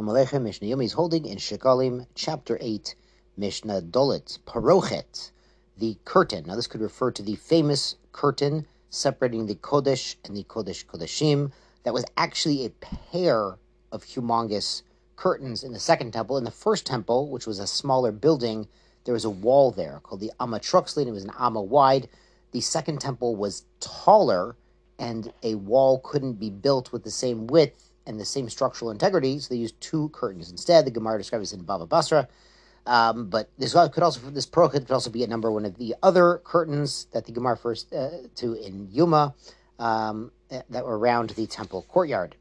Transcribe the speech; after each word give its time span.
Shalom 0.00 0.16
Aleichem, 0.16 0.42
Mishnah 0.44 0.66
Yomi 0.66 0.84
is 0.86 0.94
holding 0.94 1.26
in 1.26 1.36
Shekalim, 1.36 2.06
chapter 2.14 2.56
8, 2.58 2.94
Mishnah 3.36 3.82
Dolit, 3.82 4.38
Parochet, 4.46 5.30
the 5.76 5.98
curtain. 6.06 6.46
Now, 6.46 6.56
this 6.56 6.66
could 6.66 6.80
refer 6.80 7.10
to 7.10 7.22
the 7.22 7.36
famous 7.36 7.96
curtain 8.10 8.66
separating 8.88 9.44
the 9.44 9.56
Kodesh 9.56 10.16
and 10.24 10.34
the 10.34 10.44
Kodesh 10.44 10.86
Kodeshim. 10.86 11.52
That 11.82 11.92
was 11.92 12.06
actually 12.16 12.64
a 12.64 12.70
pair 12.70 13.58
of 13.92 14.02
humongous 14.02 14.80
curtains 15.16 15.62
in 15.62 15.74
the 15.74 15.78
second 15.78 16.12
temple. 16.12 16.38
In 16.38 16.44
the 16.44 16.50
first 16.50 16.86
temple, 16.86 17.28
which 17.28 17.46
was 17.46 17.58
a 17.58 17.66
smaller 17.66 18.10
building, 18.10 18.68
there 19.04 19.12
was 19.12 19.26
a 19.26 19.28
wall 19.28 19.70
there 19.70 20.00
called 20.02 20.22
the 20.22 20.32
Amma 20.40 20.60
Traksin. 20.60 21.08
It 21.08 21.12
was 21.12 21.24
an 21.24 21.32
Amma 21.38 21.60
wide. 21.60 22.08
The 22.52 22.62
second 22.62 23.02
temple 23.02 23.36
was 23.36 23.66
taller, 23.80 24.56
and 24.98 25.30
a 25.42 25.56
wall 25.56 25.98
couldn't 25.98 26.40
be 26.40 26.48
built 26.48 26.90
with 26.90 27.04
the 27.04 27.10
same 27.10 27.46
width 27.48 27.89
and 28.06 28.18
the 28.18 28.24
same 28.24 28.48
structural 28.48 28.90
integrity, 28.90 29.38
so 29.38 29.48
they 29.52 29.60
used 29.60 29.80
two 29.80 30.08
curtains 30.10 30.50
instead. 30.50 30.84
The 30.84 30.90
Gemara 30.90 31.18
describes 31.18 31.52
in 31.52 31.64
Bava 31.64 31.88
Basra. 31.88 32.28
Um, 32.86 33.28
but 33.28 33.50
this 33.58 33.74
could 33.74 34.02
also 34.02 34.20
this 34.30 34.46
prochit 34.46 34.86
could 34.86 34.90
also 34.90 35.10
be 35.10 35.22
a 35.22 35.26
number 35.26 35.52
one 35.52 35.64
of 35.64 35.76
the 35.76 35.94
other 36.02 36.40
curtains 36.44 37.06
that 37.12 37.26
the 37.26 37.32
Gemara 37.32 37.52
refers 37.54 37.86
uh, 37.92 38.26
to 38.36 38.54
in 38.54 38.88
Yuma 38.90 39.34
um, 39.78 40.32
that 40.48 40.84
were 40.84 40.98
around 40.98 41.30
the 41.30 41.46
temple 41.46 41.84
courtyard. 41.88 42.36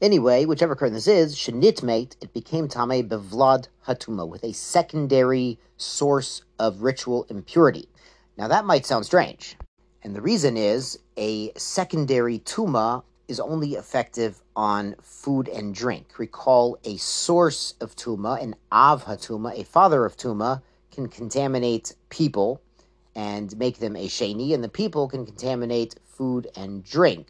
Anyway, 0.00 0.44
whichever 0.44 0.74
curtain 0.74 0.94
this 0.94 1.06
is, 1.06 1.36
shenitmate, 1.36 2.16
it 2.20 2.32
became 2.32 2.66
tame 2.66 3.08
bevlad 3.08 3.68
hatuma 3.86 4.26
with 4.26 4.42
a 4.42 4.52
secondary 4.52 5.58
source 5.76 6.42
of 6.58 6.82
ritual 6.82 7.24
impurity. 7.28 7.88
Now 8.36 8.48
that 8.48 8.64
might 8.64 8.84
sound 8.84 9.06
strange, 9.06 9.56
and 10.02 10.16
the 10.16 10.20
reason 10.20 10.56
is 10.56 10.98
a 11.16 11.52
secondary 11.56 12.40
tuma 12.40 13.04
is 13.28 13.40
only 13.40 13.74
effective 13.74 14.42
on 14.56 14.94
food 15.00 15.48
and 15.48 15.74
drink. 15.74 16.18
Recall 16.18 16.78
a 16.84 16.96
source 16.96 17.74
of 17.80 17.96
tuma, 17.96 18.42
an 18.42 18.54
av 18.70 19.04
hatuma, 19.04 19.58
a 19.58 19.64
father 19.64 20.04
of 20.04 20.16
tuma, 20.16 20.62
can 20.90 21.08
contaminate 21.08 21.94
people 22.10 22.60
and 23.14 23.56
make 23.58 23.78
them 23.78 23.96
a 23.96 24.06
sheni, 24.06 24.54
and 24.54 24.62
the 24.62 24.68
people 24.68 25.08
can 25.08 25.24
contaminate 25.26 25.94
food 26.06 26.48
and 26.56 26.84
drink, 26.84 27.28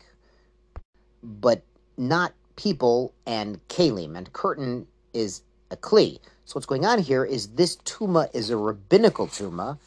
but 1.23 1.63
not 1.97 2.33
people 2.57 3.13
and 3.27 3.61
kalim. 3.69 4.17
And 4.17 4.33
curtain 4.33 4.87
is 5.13 5.43
a 5.71 5.77
kli. 5.77 6.19
So 6.45 6.55
what's 6.55 6.67
going 6.67 6.85
on 6.85 6.99
here 6.99 7.25
is 7.25 7.49
this 7.49 7.77
tuma 7.79 8.29
is 8.35 8.51
a 8.51 8.57
rabbinical 8.57 9.27
tuma, 9.27 9.79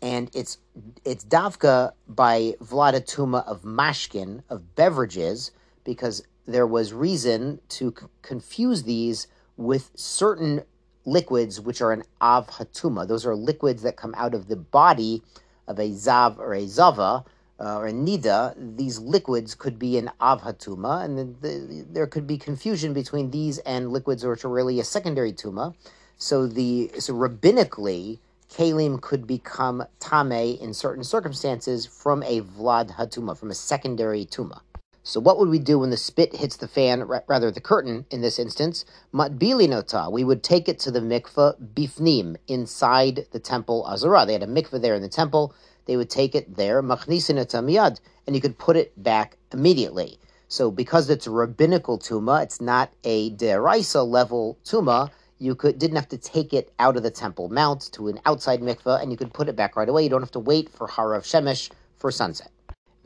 and 0.00 0.30
it's 0.34 0.58
it's 1.04 1.24
davka 1.24 1.92
by 2.08 2.54
vlada 2.62 3.04
tuma 3.04 3.46
of 3.46 3.62
mashkin 3.62 4.42
of 4.48 4.74
beverages 4.74 5.50
because 5.84 6.22
there 6.46 6.66
was 6.66 6.92
reason 6.92 7.60
to 7.68 7.94
c- 7.98 8.06
confuse 8.22 8.84
these 8.84 9.26
with 9.56 9.90
certain 9.94 10.62
liquids 11.04 11.60
which 11.60 11.80
are 11.80 11.92
an 11.92 12.04
av 12.20 12.46
hatuma. 12.48 13.06
Those 13.06 13.26
are 13.26 13.34
liquids 13.34 13.82
that 13.82 13.96
come 13.96 14.14
out 14.16 14.34
of 14.34 14.48
the 14.48 14.56
body 14.56 15.22
of 15.66 15.78
a 15.78 15.90
zav 15.90 16.38
or 16.38 16.54
a 16.54 16.66
zava 16.66 17.24
uh, 17.60 17.76
or 17.76 17.88
a 17.88 17.92
nida. 17.92 18.54
These 18.76 18.98
liquids 19.00 19.54
could 19.54 19.78
be 19.78 19.98
an 19.98 20.10
av 20.20 20.42
hatuma, 20.42 21.04
and 21.04 21.18
the, 21.18 21.48
the, 21.48 21.86
there 21.90 22.06
could 22.06 22.26
be 22.26 22.38
confusion 22.38 22.92
between 22.92 23.30
these 23.30 23.58
and 23.58 23.92
liquids 23.92 24.24
which 24.24 24.44
are 24.44 24.48
really 24.48 24.80
a 24.80 24.84
secondary 24.84 25.32
tuma. 25.32 25.74
So 26.16 26.46
the 26.46 26.90
so 26.98 27.14
rabbinically, 27.14 28.18
kalim 28.50 29.00
could 29.00 29.26
become 29.26 29.84
tame 30.00 30.32
in 30.32 30.74
certain 30.74 31.04
circumstances 31.04 31.86
from 31.86 32.22
a 32.22 32.40
vlad 32.42 32.96
hatuma, 32.96 33.36
from 33.36 33.50
a 33.50 33.54
secondary 33.54 34.24
tuma. 34.24 34.60
So 35.08 35.20
what 35.20 35.38
would 35.38 35.48
we 35.48 35.58
do 35.58 35.78
when 35.78 35.88
the 35.88 35.96
spit 35.96 36.36
hits 36.36 36.58
the 36.58 36.68
fan, 36.68 37.02
rather 37.02 37.50
the 37.50 37.62
curtain 37.62 38.04
in 38.10 38.20
this 38.20 38.38
instance? 38.38 38.84
Matbilinota, 39.14 40.12
we 40.12 40.22
would 40.22 40.42
take 40.42 40.68
it 40.68 40.78
to 40.80 40.90
the 40.90 41.00
mikveh 41.00 41.54
bifnim, 41.72 42.36
inside 42.46 43.26
the 43.30 43.40
temple 43.40 43.86
Azara. 43.88 44.26
They 44.26 44.34
had 44.34 44.42
a 44.42 44.46
mikveh 44.46 44.82
there 44.82 44.94
in 44.94 45.00
the 45.00 45.08
temple. 45.08 45.54
They 45.86 45.96
would 45.96 46.10
take 46.10 46.34
it 46.34 46.56
there, 46.56 46.82
machnisinata 46.82 47.64
miyad, 47.64 48.00
and 48.26 48.36
you 48.36 48.42
could 48.42 48.58
put 48.58 48.76
it 48.76 49.02
back 49.02 49.38
immediately. 49.50 50.18
So 50.48 50.70
because 50.70 51.08
it's 51.08 51.26
a 51.26 51.30
rabbinical 51.30 51.98
tuma, 51.98 52.42
it's 52.42 52.60
not 52.60 52.92
a 53.02 53.30
deraisa 53.30 54.06
level 54.06 54.58
tuma, 54.62 55.10
you 55.38 55.54
could 55.54 55.78
didn't 55.78 55.96
have 55.96 56.10
to 56.10 56.18
take 56.18 56.52
it 56.52 56.70
out 56.78 56.98
of 56.98 57.02
the 57.02 57.10
temple 57.10 57.48
mount 57.48 57.90
to 57.92 58.08
an 58.08 58.20
outside 58.26 58.60
mikveh, 58.60 59.00
and 59.00 59.10
you 59.10 59.16
could 59.16 59.32
put 59.32 59.48
it 59.48 59.56
back 59.56 59.74
right 59.74 59.88
away. 59.88 60.02
You 60.02 60.10
don't 60.10 60.20
have 60.20 60.32
to 60.32 60.38
wait 60.38 60.68
for 60.68 60.86
harav 60.86 61.22
shemesh 61.22 61.70
for 61.96 62.10
sunset. 62.10 62.50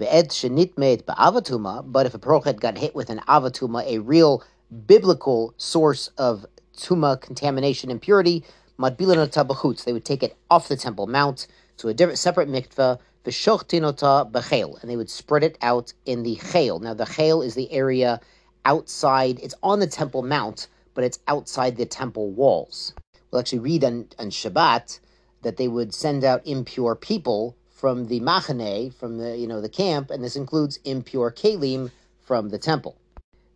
Shenitmet 0.06 1.04
ba'avatuma, 1.04 1.90
but 1.90 2.06
if 2.06 2.14
a 2.14 2.18
prochet 2.18 2.60
got 2.60 2.78
hit 2.78 2.94
with 2.94 3.10
an 3.10 3.20
avatuma, 3.28 3.84
a 3.86 3.98
real 3.98 4.42
biblical 4.86 5.54
source 5.56 6.08
of 6.18 6.46
tuma 6.76 7.20
contamination 7.20 7.90
impurity, 7.90 8.44
madbilanot 8.78 9.32
tabachutz, 9.32 9.84
they 9.84 9.92
would 9.92 10.04
take 10.04 10.22
it 10.22 10.36
off 10.50 10.68
the 10.68 10.76
temple 10.76 11.06
mount 11.06 11.46
to 11.76 11.88
a 11.88 11.94
different 11.94 12.18
separate 12.18 12.48
mikveh, 12.48 12.98
v'shoctinota 13.24 14.30
b'cheil, 14.30 14.80
and 14.80 14.90
they 14.90 14.96
would 14.96 15.10
spread 15.10 15.44
it 15.44 15.58
out 15.62 15.92
in 16.06 16.22
the 16.22 16.36
cheil. 16.36 16.78
Now 16.78 16.94
the 16.94 17.04
cheil 17.04 17.42
is 17.42 17.54
the 17.54 17.70
area 17.72 18.20
outside, 18.64 19.38
it's 19.40 19.54
on 19.62 19.80
the 19.80 19.86
temple 19.86 20.22
mount, 20.22 20.68
but 20.94 21.04
it's 21.04 21.18
outside 21.28 21.76
the 21.76 21.86
temple 21.86 22.30
walls. 22.30 22.94
We'll 23.30 23.40
actually 23.40 23.60
read 23.60 23.84
on, 23.84 24.08
on 24.18 24.30
Shabbat 24.30 25.00
that 25.42 25.56
they 25.56 25.68
would 25.68 25.94
send 25.94 26.24
out 26.24 26.46
impure 26.46 26.94
people 26.94 27.56
from 27.82 28.06
the 28.06 28.20
machane, 28.20 28.94
from 28.94 29.18
the 29.18 29.36
you 29.36 29.48
know 29.48 29.60
the 29.60 29.68
camp, 29.68 30.08
and 30.08 30.22
this 30.22 30.36
includes 30.36 30.78
impure 30.84 31.32
kalim 31.32 31.90
from 32.20 32.50
the 32.50 32.56
temple. 32.56 32.96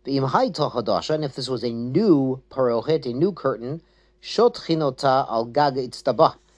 The 0.03 0.17
imhai 0.17 0.53
tochadasha, 0.53 1.11
and 1.11 1.23
if 1.23 1.33
this 1.33 1.47
was 1.47 1.63
a 1.63 1.71
new 1.71 2.43
parochet, 2.49 3.05
a 3.05 3.13
new 3.13 3.31
curtain, 3.31 3.81
shot 4.19 4.59
al 4.69 5.45
gaga 5.45 5.87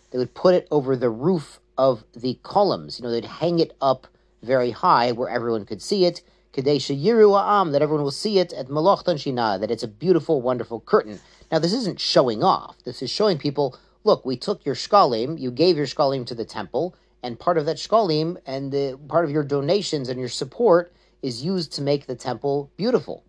They 0.09 0.17
would 0.17 0.33
put 0.33 0.55
it 0.55 0.67
over 0.71 0.95
the 0.95 1.11
roof 1.11 1.59
of 1.77 2.03
the 2.15 2.39
columns. 2.41 2.97
You 2.97 3.03
know, 3.03 3.11
they'd 3.11 3.25
hang 3.25 3.59
it 3.59 3.77
up 3.79 4.07
very 4.41 4.71
high 4.71 5.11
where 5.11 5.29
everyone 5.29 5.65
could 5.65 5.83
see 5.83 6.05
it. 6.05 6.23
Kadesha 6.51 6.99
yiru 6.99 7.39
am 7.39 7.71
that 7.73 7.83
everyone 7.83 8.03
will 8.03 8.09
see 8.09 8.39
it 8.39 8.51
at 8.51 8.69
malachtan 8.69 9.17
shina 9.21 9.59
that 9.59 9.69
it's 9.69 9.83
a 9.83 9.87
beautiful, 9.87 10.41
wonderful 10.41 10.79
curtain. 10.79 11.19
Now, 11.51 11.59
this 11.59 11.73
isn't 11.73 11.99
showing 11.99 12.43
off. 12.43 12.77
This 12.83 13.03
is 13.03 13.11
showing 13.11 13.37
people, 13.37 13.77
look, 14.03 14.25
we 14.25 14.37
took 14.37 14.65
your 14.65 14.73
shkalim, 14.73 15.39
you 15.39 15.51
gave 15.51 15.77
your 15.77 15.85
shkalim 15.85 16.25
to 16.25 16.33
the 16.33 16.45
temple, 16.45 16.95
and 17.23 17.39
part 17.39 17.57
of 17.57 17.65
that 17.65 17.77
shkalim 17.77 18.37
and 18.45 18.71
the 18.71 18.99
part 19.07 19.25
of 19.25 19.31
your 19.31 19.43
donations 19.43 20.09
and 20.09 20.19
your 20.19 20.29
support 20.29 20.93
is 21.21 21.43
used 21.43 21.73
to 21.73 21.81
make 21.81 22.05
the 22.05 22.15
temple 22.15 22.71
beautiful. 22.77 23.23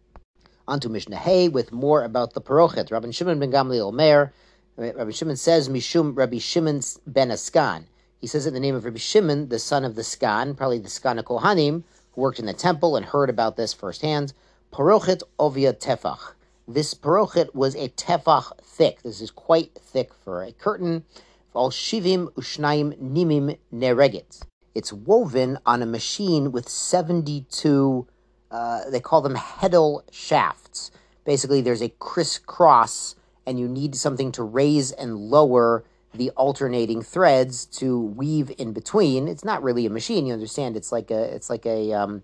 Onto 0.69 0.89
Mishnah 0.89 1.17
Hay 1.17 1.49
with 1.49 1.73
more 1.73 2.05
about 2.05 2.35
the 2.35 2.41
parochet. 2.41 2.91
Rabbi 2.91 3.11
Shimon 3.11 3.41
ben 3.41 3.51
Gamliel 3.51 3.89
Omer. 3.89 4.33
Rabbi 4.77 5.11
Shimon 5.11 5.37
says 5.37 5.69
Mishum 5.69 6.17
Rabbi 6.17 6.39
Shimon 6.39 6.81
ben 7.07 7.31
HaSegan. 7.31 7.85
He 8.21 8.27
says 8.27 8.47
in 8.47 8.55
the 8.55 8.61
name 8.61 8.75
of 8.75 8.85
Rabbi 8.85 8.99
Shimon, 8.99 9.49
the 9.49 9.59
son 9.59 9.85
of 9.85 9.95
the 9.95 10.03
Segan, 10.03 10.57
probably 10.57 10.79
the 10.79 10.89
Segan 10.89 11.23
Kohanim, 11.23 11.83
who 12.13 12.21
worked 12.21 12.39
in 12.39 12.47
the 12.47 12.53
temple 12.53 12.97
and 12.97 13.07
heard 13.07 13.31
about 13.31 13.57
this 13.57 13.73
firsthand. 13.73 14.33
Parochet 14.73 15.23
ovia 15.39 15.73
tefach. 15.73 16.35
This 16.69 16.95
parochet 16.95 17.53
was 17.55 17.75
a 17.75 17.89
tefach 17.89 18.53
thick. 18.63 19.03
This 19.03 19.21
is 19.21 19.31
quite 19.31 19.75
thick 19.75 20.13
for 20.15 20.45
a 20.45 20.53
curtain. 20.53 21.05
All 21.53 21.71
shivim 21.71 22.33
ushnaim 22.35 22.97
nimim 22.99 23.59
neregit. 23.75 24.43
It's 24.73 24.93
woven 24.93 25.59
on 25.67 25.83
a 25.83 25.87
machine 25.87 26.53
with 26.53 26.69
72, 26.69 28.07
uh, 28.53 28.89
they 28.89 29.01
call 29.01 29.21
them 29.21 29.35
heddle 29.35 30.03
shafts. 30.13 30.93
Basically, 31.25 31.61
there's 31.61 31.83
a 31.83 31.89
crisscross, 31.89 33.17
and 33.45 33.59
you 33.59 33.67
need 33.67 33.97
something 33.97 34.31
to 34.33 34.45
raise 34.45 34.93
and 34.93 35.17
lower 35.17 35.85
the 36.15 36.31
alternating 36.31 37.03
threads 37.03 37.67
to 37.67 38.01
weave 38.01 38.53
in 38.57 38.73
between. 38.73 39.27
It's 39.27 39.45
not 39.45 39.63
really 39.63 39.87
a 39.87 39.91
machine, 39.91 40.27
you 40.27 40.33
understand. 40.33 40.77
It's 40.77 40.93
like 40.93 41.11
a, 41.11 41.35
it's 41.35 41.51
like 41.51 41.67
a, 41.67 41.93
um, 41.93 42.23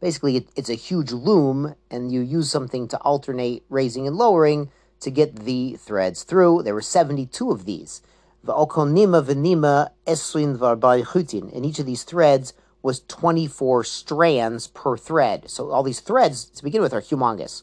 basically, 0.00 0.36
it, 0.36 0.48
it's 0.54 0.70
a 0.70 0.74
huge 0.74 1.10
loom, 1.10 1.74
and 1.90 2.12
you 2.12 2.20
use 2.20 2.50
something 2.50 2.86
to 2.88 2.98
alternate 2.98 3.64
raising 3.68 4.06
and 4.06 4.16
lowering 4.16 4.70
to 5.00 5.10
get 5.10 5.44
the 5.44 5.74
threads 5.74 6.22
through. 6.22 6.62
There 6.62 6.74
were 6.74 6.80
72 6.80 7.50
of 7.50 7.64
these. 7.64 8.00
V'okonima 8.46 9.24
v'nima 9.24 9.90
esrin 10.06 10.56
v'arbai 10.56 11.52
And 11.54 11.64
each 11.64 11.78
of 11.78 11.86
these 11.86 12.02
threads 12.02 12.52
was 12.82 13.00
24 13.06 13.84
strands 13.84 14.66
per 14.66 14.96
thread. 14.96 15.48
So 15.48 15.70
all 15.70 15.82
these 15.82 16.00
threads, 16.00 16.46
to 16.46 16.64
begin 16.64 16.82
with, 16.82 16.92
are 16.92 17.00
humongous. 17.00 17.62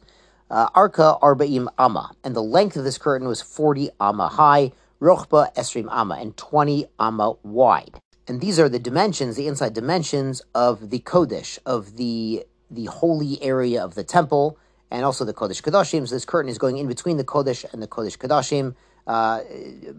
Uh, 0.50 0.70
Arka 0.70 1.20
arba'im 1.22 1.68
amma. 1.78 2.12
And 2.24 2.36
the 2.36 2.42
length 2.42 2.78
of 2.78 2.84
this 2.84 2.98
curtain 2.98 3.28
was 3.28 3.42
40 3.42 3.90
amma 4.00 4.30
high, 4.30 4.72
rochba 5.02 5.54
esrim 5.56 5.88
amma, 5.92 6.16
and 6.16 6.36
20 6.38 6.86
amma 7.00 7.34
wide. 7.44 8.00
And 8.28 8.40
these 8.40 8.60
are 8.60 8.70
the 8.70 8.80
dimensions, 8.80 9.36
the 9.36 9.48
inside 9.48 9.74
dimensions 9.74 10.42
of 10.56 10.92
the 10.92 11.00
Kodesh, 11.00 11.60
of 11.66 11.98
the 11.98 12.46
the 12.72 12.86
holy 12.86 13.42
area 13.42 13.84
of 13.84 13.96
the 13.96 14.04
temple, 14.04 14.56
and 14.92 15.04
also 15.04 15.26
the 15.26 15.34
Kodesh 15.34 15.62
Kodashim. 15.64 16.08
So 16.08 16.16
this 16.16 16.26
curtain 16.26 16.50
is 16.50 16.60
going 16.60 16.78
in 16.78 16.88
between 16.88 17.18
the 17.18 17.24
Kodesh 17.24 17.66
and 17.74 17.82
the 17.82 17.88
Kodesh 17.88 18.18
Kodashim 18.18 18.76
uh, 19.10 19.42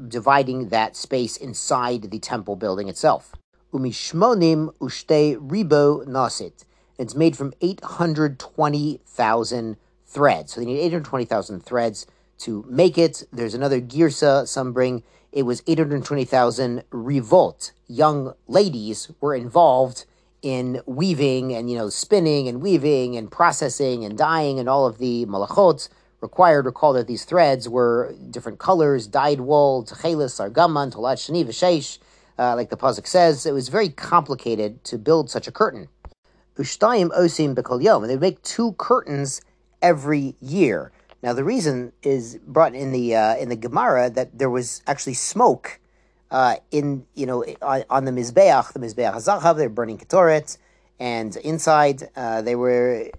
dividing 0.07 0.69
that 0.69 0.95
space 0.95 1.37
inside 1.37 2.13
the 2.13 2.21
temple 2.21 2.55
building 2.55 2.89
itself. 2.89 3.35
Umishmonim 3.75 4.73
ushte 4.79 5.37
ribo 5.37 6.07
nasit. 6.07 6.65
It's 6.97 7.17
made 7.17 7.37
from 7.37 7.53
820,000 7.61 9.77
threads. 10.07 10.53
So 10.53 10.61
they 10.61 10.67
need 10.67 10.79
820,000 10.79 11.61
threads 11.61 12.07
to 12.39 12.65
make 12.69 12.97
it. 12.99 13.25
There's 13.33 13.55
another 13.55 13.81
girsa, 13.81 14.47
some 14.47 14.73
bring, 14.73 15.03
it 15.33 15.43
was 15.43 15.65
820,000 15.67 16.85
revolt. 16.93 17.73
Young 17.89 18.35
ladies 18.47 19.11
were 19.21 19.35
involved 19.35 20.05
in 20.41 20.83
weaving 20.87 21.53
and, 21.53 21.69
you 21.69 21.77
know, 21.77 21.89
spinning 21.89 22.47
and 22.47 22.63
weaving 22.63 23.17
and 23.17 23.29
processing 23.29 24.05
and 24.05 24.17
dyeing 24.17 24.61
and 24.61 24.69
all 24.69 24.87
of 24.87 24.99
the 24.99 25.27
malachot 25.27 25.89
required. 26.21 26.67
Recall 26.67 26.93
that 26.95 27.07
these 27.07 27.25
threads 27.25 27.69
were 27.69 28.15
different 28.31 28.59
colors, 28.59 29.07
dyed 29.07 29.41
wool, 29.41 29.85
techelis, 29.85 30.41
argaman, 30.41 30.93
tolat 30.93 31.17
shani, 31.17 31.45
v'sheish, 31.45 31.99
uh, 32.39 32.55
like 32.57 32.71
the 32.71 32.77
Pasuk 32.77 33.07
says. 33.07 33.47
It 33.47 33.53
was 33.53 33.69
very 33.69 33.89
complicated 33.89 34.83
to 34.85 34.99
build 34.99 35.31
such 35.31 35.47
a 35.47 35.53
curtain. 35.53 35.89
Ushtaim 36.57 37.11
osim 37.17 37.55
bekol 37.55 37.83
yom. 37.83 38.07
They 38.07 38.19
make 38.19 38.43
two 38.43 38.73
curtains 38.73 39.41
every 39.81 40.37
year. 40.41 40.93
Now 41.23 41.33
the 41.33 41.45
reason 41.45 41.93
is 42.03 42.39
brought 42.47 42.75
in 42.75 42.93
the 42.93 43.17
uh, 43.17 43.37
in 43.37 43.49
the 43.49 43.57
Gemara 43.57 44.11
that 44.11 44.39
there 44.39 44.51
was 44.51 44.83
actually 44.87 45.15
smoke 45.15 45.81
uh, 46.31 46.57
in 46.71 47.07
you 47.15 47.27
know 47.27 47.45
on, 47.63 47.85
on, 47.89 48.05
the 48.05 48.11
mizbeach, 48.11 48.73
the 48.73 48.79
mizbeach 48.79 49.15
hazachav. 49.15 49.57
They 49.57 49.67
were 49.67 49.75
burning 49.75 49.99
ketoret, 49.99 50.59
and 50.99 51.35
inside 51.37 52.09
uh, 52.15 52.43
they 52.43 52.57
were 52.57 53.11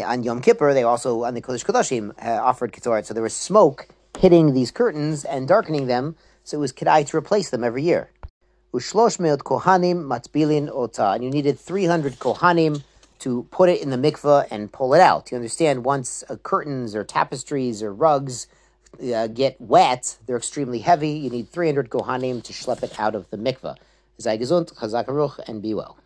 on 0.00 0.22
Yom 0.22 0.40
Kippur. 0.40 0.72
They 0.72 0.82
also 0.82 1.24
on 1.24 1.34
the 1.34 1.42
Kodesh 1.42 1.64
Kodashim 1.64 2.12
uh, 2.24 2.42
offered 2.42 2.72
ketoret. 2.72 3.04
So 3.04 3.12
there 3.12 3.22
was 3.22 3.36
smoke 3.36 3.88
hitting 4.18 4.54
these 4.54 4.70
curtains 4.70 5.24
and 5.24 5.46
darkening 5.46 5.86
them. 5.86 6.16
So 6.44 6.56
it 6.56 6.60
was 6.60 6.72
kedai 6.72 7.06
to 7.08 7.16
replace 7.16 7.50
them 7.50 7.62
every 7.62 7.82
year. 7.82 8.10
Ushlosh 8.72 9.18
kohanim 9.38 10.04
matbilin 10.06 10.70
ota, 10.72 11.10
and 11.10 11.22
you 11.22 11.30
needed 11.30 11.58
three 11.58 11.84
hundred 11.84 12.18
kohanim 12.18 12.82
to 13.22 13.46
put 13.50 13.68
it 13.68 13.80
in 13.80 13.90
the 13.90 13.96
mikveh 13.96 14.48
and 14.50 14.72
pull 14.72 14.94
it 14.94 15.00
out. 15.00 15.30
You 15.30 15.36
understand, 15.36 15.84
once 15.84 16.24
uh, 16.28 16.36
curtains 16.36 16.96
or 16.96 17.04
tapestries 17.04 17.80
or 17.80 17.92
rugs 17.92 18.48
uh, 19.14 19.28
get 19.28 19.60
wet, 19.60 20.18
they're 20.26 20.36
extremely 20.36 20.80
heavy. 20.80 21.10
You 21.10 21.30
need 21.30 21.48
300 21.48 21.88
kohanim 21.88 22.42
to 22.42 22.52
schlep 22.52 22.82
it 22.82 22.98
out 22.98 23.14
of 23.14 23.30
the 23.30 23.36
mikveh. 23.36 23.76
Sei 24.18 24.36
gesund, 24.38 24.74
chazak 24.74 25.48
and 25.48 25.62
be 25.62 25.72
well. 25.72 25.96